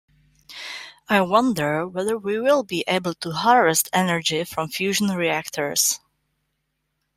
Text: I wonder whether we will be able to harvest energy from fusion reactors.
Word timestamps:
I 1.09 1.21
wonder 1.21 1.87
whether 1.87 2.17
we 2.17 2.39
will 2.41 2.63
be 2.63 2.83
able 2.87 3.13
to 3.13 3.29
harvest 3.33 3.87
energy 3.93 4.43
from 4.45 4.69
fusion 4.69 5.09
reactors. 5.09 5.99